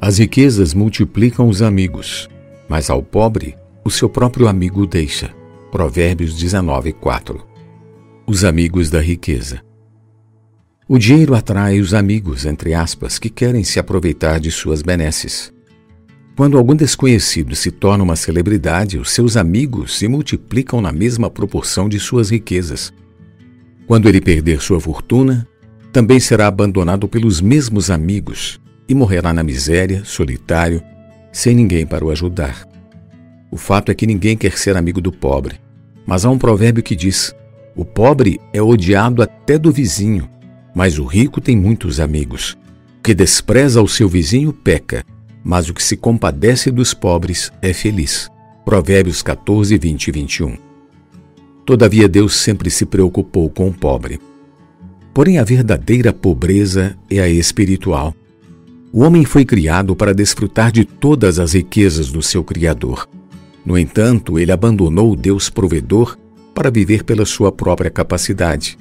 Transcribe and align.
As 0.00 0.18
riquezas 0.18 0.74
multiplicam 0.74 1.48
os 1.48 1.60
amigos, 1.60 2.28
mas 2.68 2.88
ao 2.88 3.02
pobre 3.02 3.56
o 3.84 3.90
seu 3.90 4.08
próprio 4.08 4.46
amigo 4.46 4.86
deixa. 4.86 5.34
Provérbios 5.72 6.38
19, 6.38 6.92
4. 6.92 7.44
Os 8.24 8.44
amigos 8.44 8.90
da 8.90 9.00
riqueza. 9.00 9.60
O 10.88 10.98
dinheiro 10.98 11.34
atrai 11.34 11.80
os 11.80 11.94
amigos, 11.94 12.46
entre 12.46 12.74
aspas, 12.74 13.18
que 13.18 13.28
querem 13.28 13.64
se 13.64 13.80
aproveitar 13.80 14.38
de 14.38 14.52
suas 14.52 14.82
benesses. 14.82 15.52
Quando 16.36 16.56
algum 16.56 16.76
desconhecido 16.76 17.56
se 17.56 17.72
torna 17.72 18.04
uma 18.04 18.14
celebridade, 18.14 18.98
os 18.98 19.10
seus 19.10 19.36
amigos 19.36 19.98
se 19.98 20.06
multiplicam 20.06 20.80
na 20.80 20.92
mesma 20.92 21.28
proporção 21.28 21.88
de 21.88 21.98
suas 21.98 22.30
riquezas. 22.30 22.92
Quando 23.84 24.08
ele 24.08 24.20
perder 24.20 24.62
sua 24.62 24.80
fortuna, 24.80 25.46
também 25.92 26.20
será 26.20 26.46
abandonado 26.46 27.08
pelos 27.08 27.40
mesmos 27.40 27.90
amigos 27.90 28.60
e 28.88 28.94
morrerá 28.94 29.32
na 29.32 29.42
miséria, 29.42 30.02
solitário, 30.04 30.82
sem 31.30 31.54
ninguém 31.54 31.86
para 31.86 32.04
o 32.04 32.10
ajudar. 32.10 32.66
O 33.50 33.56
fato 33.56 33.90
é 33.90 33.94
que 33.94 34.06
ninguém 34.06 34.36
quer 34.36 34.56
ser 34.56 34.76
amigo 34.76 35.00
do 35.00 35.12
pobre, 35.12 35.60
mas 36.06 36.24
há 36.24 36.30
um 36.30 36.38
provérbio 36.38 36.82
que 36.82 36.96
diz: 36.96 37.34
o 37.76 37.84
pobre 37.84 38.40
é 38.52 38.62
odiado 38.62 39.22
até 39.22 39.58
do 39.58 39.70
vizinho, 39.70 40.28
mas 40.74 40.98
o 40.98 41.04
rico 41.04 41.40
tem 41.40 41.56
muitos 41.56 42.00
amigos. 42.00 42.56
O 42.98 43.02
que 43.02 43.14
despreza 43.14 43.82
o 43.82 43.88
seu 43.88 44.08
vizinho 44.08 44.52
peca, 44.52 45.04
mas 45.44 45.68
o 45.68 45.74
que 45.74 45.82
se 45.82 45.96
compadece 45.96 46.70
dos 46.70 46.92
pobres 46.92 47.52
é 47.62 47.72
feliz. 47.72 48.30
Provérbios 48.64 49.22
14, 49.22 49.78
20 49.78 50.08
e 50.08 50.12
21. 50.12 50.56
Todavia, 51.64 52.08
Deus 52.08 52.36
sempre 52.36 52.70
se 52.70 52.84
preocupou 52.84 53.48
com 53.48 53.68
o 53.68 53.72
pobre. 53.72 54.20
Porém, 55.14 55.38
a 55.38 55.44
verdadeira 55.44 56.12
pobreza 56.12 56.96
é 57.10 57.20
a 57.20 57.28
espiritual. 57.28 58.14
O 58.90 59.02
homem 59.02 59.22
foi 59.24 59.44
criado 59.44 59.94
para 59.94 60.14
desfrutar 60.14 60.72
de 60.72 60.82
todas 60.82 61.38
as 61.38 61.52
riquezas 61.52 62.10
do 62.10 62.22
seu 62.22 62.42
Criador. 62.42 63.06
No 63.64 63.76
entanto, 63.76 64.38
ele 64.38 64.50
abandonou 64.50 65.12
o 65.12 65.16
Deus 65.16 65.50
provedor 65.50 66.16
para 66.54 66.70
viver 66.70 67.04
pela 67.04 67.26
sua 67.26 67.52
própria 67.52 67.90
capacidade. 67.90 68.78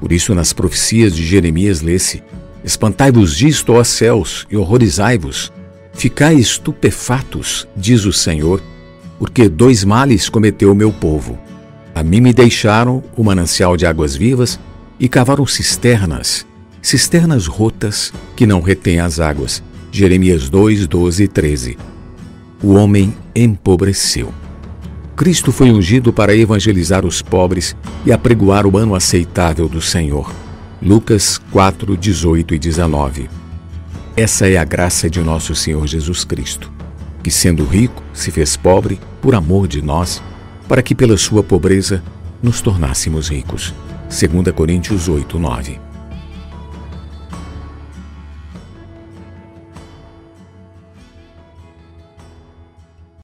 Por 0.00 0.10
isso, 0.10 0.34
nas 0.34 0.54
profecias 0.54 1.14
de 1.14 1.22
Jeremias 1.22 1.82
lê-se: 1.82 2.22
Espantai-vos 2.64 3.36
disto, 3.36 3.74
ó 3.74 3.84
céus, 3.84 4.46
e 4.50 4.56
horrorizai-vos. 4.56 5.52
Ficai 5.92 6.36
estupefatos, 6.36 7.68
diz 7.76 8.06
o 8.06 8.12
Senhor, 8.14 8.62
porque 9.18 9.50
dois 9.50 9.84
males 9.84 10.30
cometeu 10.30 10.72
o 10.72 10.74
meu 10.74 10.92
povo. 10.92 11.38
A 11.94 12.02
mim 12.02 12.22
me 12.22 12.32
deixaram 12.32 13.04
o 13.14 13.22
manancial 13.22 13.76
de 13.76 13.84
águas 13.84 14.16
vivas 14.16 14.58
e 14.98 15.08
cavaram 15.08 15.46
cisternas 15.46 16.46
cisternas 16.86 17.48
rotas 17.48 18.12
que 18.36 18.46
não 18.46 18.60
retêm 18.60 19.00
as 19.00 19.18
águas. 19.18 19.60
Jeremias 19.90 20.48
2, 20.48 20.86
12 20.86 21.24
e 21.24 21.26
13. 21.26 21.78
O 22.62 22.74
homem 22.74 23.12
empobreceu. 23.34 24.32
Cristo 25.16 25.50
foi 25.50 25.72
ungido 25.72 26.12
para 26.12 26.36
evangelizar 26.36 27.04
os 27.04 27.20
pobres 27.20 27.74
e 28.04 28.12
apregoar 28.12 28.68
o 28.68 28.78
ano 28.78 28.94
aceitável 28.94 29.68
do 29.68 29.82
Senhor. 29.82 30.32
Lucas 30.80 31.40
4, 31.50 31.96
18 31.96 32.54
e 32.54 32.58
19. 32.60 33.28
Essa 34.16 34.48
é 34.48 34.56
a 34.56 34.64
graça 34.64 35.10
de 35.10 35.18
nosso 35.18 35.56
Senhor 35.56 35.84
Jesus 35.88 36.22
Cristo, 36.22 36.70
que, 37.20 37.32
sendo 37.32 37.64
rico, 37.64 38.00
se 38.14 38.30
fez 38.30 38.56
pobre 38.56 39.00
por 39.20 39.34
amor 39.34 39.66
de 39.66 39.82
nós, 39.82 40.22
para 40.68 40.84
que 40.84 40.94
pela 40.94 41.16
sua 41.16 41.42
pobreza 41.42 42.00
nos 42.40 42.60
tornássemos 42.60 43.28
ricos. 43.28 43.74
2 44.08 44.54
Coríntios 44.54 45.08
8, 45.08 45.36
9. 45.36 45.85